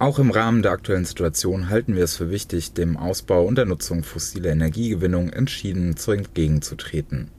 [0.00, 3.64] Auch im Rahmen der aktuellen Situation halten wir es für wichtig, dem Ausbau und der
[3.64, 7.32] Nutzung fossiler Energiegewinnung entschieden zu entgegenzutreten.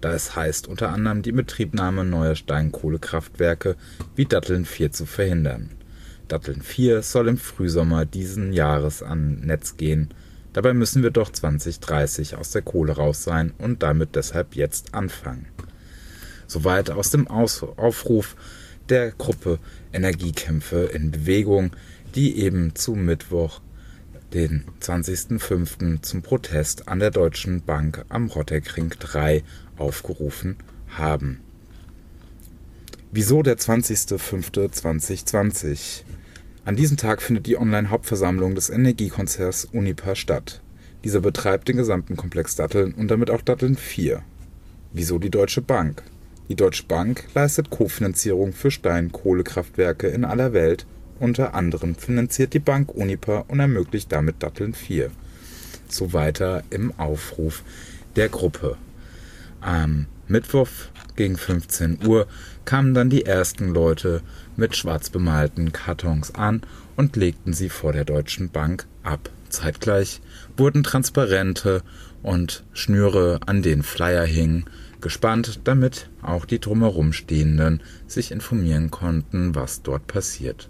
[0.00, 3.74] Das heißt unter anderem die Betriebnahme neuer Steinkohlekraftwerke
[4.14, 5.70] wie Datteln 4 zu verhindern.
[6.28, 10.10] Datteln 4 soll im Frühsommer diesen Jahres an Netz gehen.
[10.52, 15.46] Dabei müssen wir doch 2030 aus der Kohle raus sein und damit deshalb jetzt anfangen.
[16.46, 18.36] Soweit aus dem Aufruf
[18.88, 19.58] der Gruppe
[19.92, 21.72] Energiekämpfe in Bewegung,
[22.16, 23.60] die eben zu Mittwoch,
[24.32, 26.02] den 20.05.
[26.02, 29.44] zum Protest an der Deutschen Bank am Rotterkring 3
[29.76, 30.56] aufgerufen
[30.88, 31.42] haben.
[33.12, 36.04] Wieso der 20.05.2020?
[36.64, 40.62] An diesem Tag findet die Online-Hauptversammlung des Energiekonzerns Unipa statt.
[41.04, 44.22] Dieser betreibt den gesamten Komplex Datteln und damit auch Datteln 4.
[44.92, 46.02] Wieso die Deutsche Bank?
[46.48, 50.86] Die Deutsche Bank leistet Kofinanzierung für Steinkohlekraftwerke in aller Welt
[51.18, 55.10] unter anderem finanziert die Bank Unipa und ermöglicht damit Datteln 4.
[55.88, 57.62] So weiter im Aufruf
[58.16, 58.76] der Gruppe.
[59.60, 60.68] Am Mittwoch
[61.14, 62.26] gegen 15 Uhr
[62.64, 64.22] kamen dann die ersten Leute
[64.56, 66.62] mit schwarz bemalten Kartons an
[66.96, 69.30] und legten sie vor der Deutschen Bank ab.
[69.48, 70.20] Zeitgleich
[70.56, 71.82] wurden Transparente
[72.22, 74.64] und Schnüre, an denen Flyer hingen,
[75.00, 80.68] gespannt, damit auch die drumherum Stehenden sich informieren konnten, was dort passiert.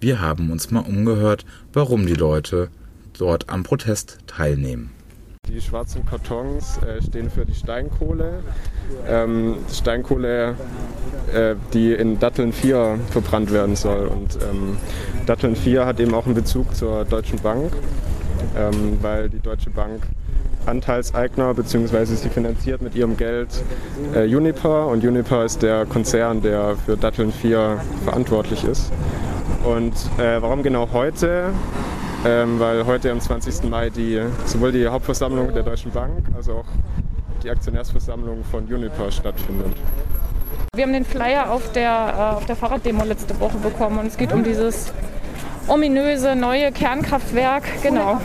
[0.00, 2.68] Wir haben uns mal umgehört, warum die Leute
[3.18, 4.92] dort am Protest teilnehmen.
[5.48, 8.44] Die schwarzen Kartons äh, stehen für die Steinkohle.
[9.08, 10.54] Ähm, Steinkohle,
[11.34, 14.06] äh, die in Datteln 4 verbrannt werden soll.
[14.06, 14.76] Und ähm,
[15.26, 17.72] Datteln 4 hat eben auch einen Bezug zur Deutschen Bank,
[18.56, 20.02] ähm, weil die Deutsche Bank
[20.66, 22.04] Anteilseigner bzw.
[22.04, 23.48] sie finanziert mit ihrem Geld
[24.14, 28.92] äh, Uniper und Uniper ist der Konzern, der für Datteln 4 verantwortlich ist.
[29.64, 31.52] Und äh, warum genau heute?
[32.24, 33.70] Ähm, weil heute am 20.
[33.70, 36.64] Mai die, sowohl die Hauptversammlung der Deutschen Bank als auch
[37.42, 39.72] die Aktionärsversammlung von Uniper stattfindet.
[40.74, 44.32] Wir haben den Flyer auf der, äh, der Fahrraddemo letzte Woche bekommen und es geht
[44.32, 44.92] um dieses
[45.68, 47.64] ominöse neue Kernkraftwerk.
[47.82, 48.20] Genau.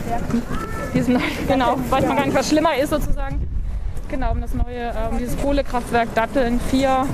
[0.94, 3.48] Diesen, genau, weiß man gar nicht, was schlimmer ist sozusagen.
[4.10, 7.08] Genau, um das neue, äh, um dieses Kohlekraftwerk Datteln 4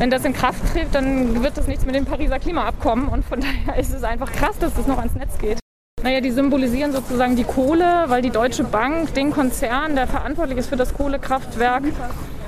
[0.00, 3.06] wenn das in Kraft tritt, dann wird das nichts mit dem Pariser Klimaabkommen.
[3.06, 5.58] Und von daher ist es einfach krass, dass das noch ans Netz geht.
[6.02, 10.68] Naja, die symbolisieren sozusagen die Kohle, weil die Deutsche Bank den Konzern, der verantwortlich ist
[10.68, 11.82] für das Kohlekraftwerk,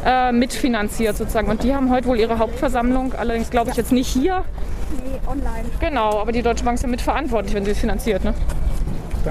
[0.07, 1.51] äh, mitfinanziert sozusagen.
[1.51, 4.45] Und die haben heute wohl ihre Hauptversammlung, allerdings glaube ich jetzt nicht hier.
[5.05, 5.69] Nee, online.
[5.79, 8.25] Genau, aber die Deutsche Bank ist ja mitverantwortlich, wenn sie es finanziert.
[8.25, 8.33] Ne?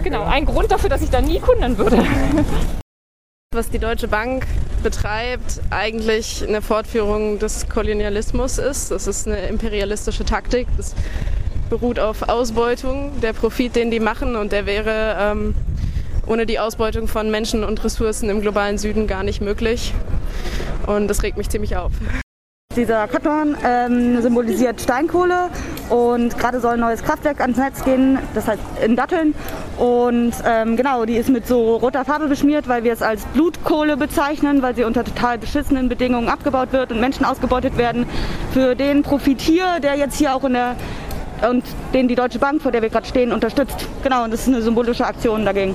[0.04, 1.98] Genau, ein Grund dafür, dass ich da nie Kunden würde.
[3.54, 4.46] Was die Deutsche Bank
[4.84, 8.92] betreibt, eigentlich eine Fortführung des Kolonialismus ist.
[8.92, 10.68] Das ist eine imperialistische Taktik.
[10.78, 10.96] Das
[11.70, 13.12] beruht auf Ausbeutung.
[13.22, 15.56] Der Profit, den die machen, und der wäre ähm,
[16.28, 19.94] ohne die Ausbeutung von Menschen und Ressourcen im globalen Süden gar nicht möglich.
[20.86, 21.92] Und das regt mich ziemlich auf.
[22.76, 25.50] Dieser Karton ähm, symbolisiert Steinkohle
[25.90, 29.36] und gerade soll ein neues Kraftwerk ans Netz gehen, das heißt in Datteln.
[29.82, 33.98] Und ähm, genau, die ist mit so roter Farbe beschmiert, weil wir es als Blutkohle
[33.98, 38.06] bezeichnen, weil sie unter total beschissenen Bedingungen abgebaut wird und Menschen ausgebeutet werden.
[38.54, 40.76] Für den Profit hier, der jetzt hier auch in der
[41.50, 41.64] und
[41.96, 43.88] den die Deutsche Bank, vor der wir gerade stehen, unterstützt.
[44.04, 45.70] Genau, und das ist eine symbolische Aktion dagegen.